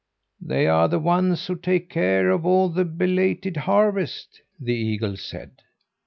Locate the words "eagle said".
4.73-5.61